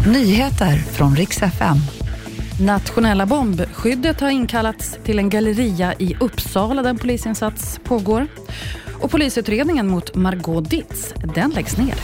Nyheter 0.00 0.76
från 0.76 1.16
riks 1.16 1.42
FM. 1.42 1.76
Nationella 2.60 3.26
bombskyddet 3.26 4.20
har 4.20 4.30
inkallats 4.30 4.98
till 5.04 5.18
en 5.18 5.30
galleria 5.30 5.94
i 5.98 6.16
Uppsala 6.20 6.82
där 6.82 6.90
en 6.90 6.98
polisinsats 6.98 7.80
pågår. 7.84 8.26
Och 9.00 9.10
polisutredningen 9.10 9.88
mot 9.88 10.14
Margot 10.14 10.70
Ditz, 10.70 11.14
den 11.34 11.50
läggs 11.50 11.76
ner. 11.76 11.94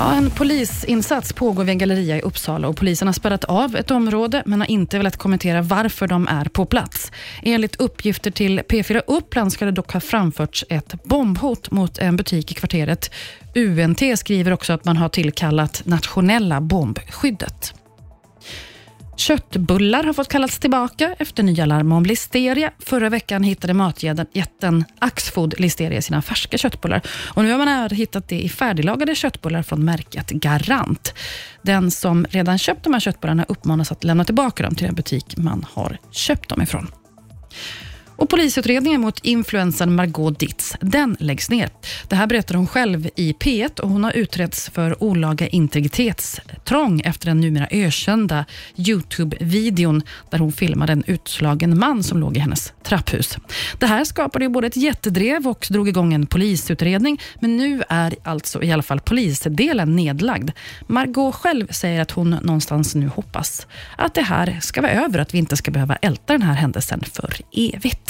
Ja, 0.00 0.14
en 0.14 0.30
polisinsats 0.30 1.32
pågår 1.32 1.64
vid 1.64 1.72
en 1.72 1.78
galleria 1.78 2.16
i 2.16 2.20
Uppsala 2.20 2.68
och 2.68 2.76
polisen 2.76 3.08
har 3.08 3.12
spärrat 3.12 3.44
av 3.44 3.76
ett 3.76 3.90
område 3.90 4.42
men 4.46 4.60
har 4.60 4.70
inte 4.70 4.98
velat 4.98 5.16
kommentera 5.16 5.62
varför 5.62 6.06
de 6.06 6.28
är 6.28 6.44
på 6.44 6.66
plats. 6.66 7.12
Enligt 7.42 7.76
uppgifter 7.76 8.30
till 8.30 8.60
P4 8.60 9.02
Uppland 9.06 9.52
ska 9.52 9.64
det 9.64 9.70
dock 9.70 9.92
ha 9.92 10.00
framförts 10.00 10.64
ett 10.68 11.04
bombhot 11.04 11.70
mot 11.70 11.98
en 11.98 12.16
butik 12.16 12.52
i 12.52 12.54
kvarteret. 12.54 13.10
UNT 13.54 14.18
skriver 14.18 14.52
också 14.52 14.72
att 14.72 14.84
man 14.84 14.96
har 14.96 15.08
tillkallat 15.08 15.82
nationella 15.84 16.60
bombskyddet. 16.60 17.74
Köttbullar 19.20 20.04
har 20.04 20.12
fått 20.12 20.28
kallas 20.28 20.58
tillbaka 20.58 21.14
efter 21.18 21.42
nya 21.42 21.66
larm 21.66 21.92
om 21.92 22.04
listeria. 22.04 22.70
Förra 22.78 23.08
veckan 23.08 23.42
hittade 23.42 23.74
matjätten 23.74 24.84
Axfood 24.98 25.60
listeria 25.60 25.98
i 25.98 26.02
sina 26.02 26.22
färska 26.22 26.58
köttbullar. 26.58 27.02
Och 27.34 27.44
nu 27.44 27.50
har 27.50 27.58
man 27.58 27.90
hittat 27.90 28.28
det 28.28 28.40
i 28.40 28.48
färdiglagade 28.48 29.14
köttbullar 29.14 29.62
från 29.62 29.84
märket 29.84 30.30
Garant. 30.30 31.14
Den 31.62 31.90
som 31.90 32.26
redan 32.30 32.58
köpt 32.58 32.84
de 32.84 32.92
här 32.92 33.00
köttbullarna 33.00 33.44
uppmanas 33.48 33.92
att 33.92 34.04
lämna 34.04 34.24
tillbaka 34.24 34.62
dem 34.62 34.74
till 34.74 34.86
den 34.86 34.94
butik 34.94 35.36
man 35.36 35.66
har 35.72 35.98
köpt 36.10 36.48
dem 36.48 36.62
ifrån. 36.62 36.86
Och 38.20 38.28
Polisutredningen 38.28 39.00
mot 39.00 39.18
influensen 39.24 39.94
Margot 39.94 40.38
Ditz, 40.38 40.76
den 40.80 41.16
läggs 41.20 41.50
ner. 41.50 41.70
Det 42.08 42.16
här 42.16 42.26
berättar 42.26 42.54
hon 42.54 42.66
själv 42.66 43.08
i 43.16 43.32
P1 43.32 43.80
och 43.80 43.88
hon 43.88 44.04
har 44.04 44.12
utretts 44.12 44.70
för 44.70 45.02
olaga 45.02 45.48
integritetstrång 45.48 47.00
efter 47.00 47.26
den 47.26 47.40
numera 47.40 47.68
ökända 47.70 48.44
Youtube-videon 48.76 50.02
där 50.30 50.38
hon 50.38 50.52
filmade 50.52 50.92
en 50.92 51.04
utslagen 51.06 51.78
man 51.78 52.02
som 52.02 52.18
låg 52.18 52.36
i 52.36 52.40
hennes 52.40 52.72
trapphus. 52.82 53.38
Det 53.78 53.86
här 53.86 54.04
skapade 54.04 54.44
ju 54.44 54.48
både 54.48 54.66
ett 54.66 54.76
jättedrev 54.76 55.48
och 55.48 55.66
drog 55.70 55.88
igång 55.88 56.14
en 56.14 56.26
polisutredning, 56.26 57.20
men 57.40 57.56
nu 57.56 57.82
är 57.88 58.14
alltså 58.22 58.62
i 58.62 58.72
alla 58.72 58.82
fall 58.82 59.00
polisdelen 59.00 59.96
nedlagd. 59.96 60.50
Margot 60.86 61.34
själv 61.34 61.66
säger 61.70 62.00
att 62.00 62.10
hon 62.10 62.30
någonstans 62.30 62.94
nu 62.94 63.06
hoppas 63.06 63.66
att 63.96 64.14
det 64.14 64.22
här 64.22 64.58
ska 64.60 64.82
vara 64.82 64.92
över, 64.92 65.18
att 65.18 65.34
vi 65.34 65.38
inte 65.38 65.56
ska 65.56 65.70
behöva 65.70 65.96
älta 65.96 66.32
den 66.32 66.42
här 66.42 66.54
händelsen 66.54 67.00
för 67.12 67.36
evigt. 67.52 68.09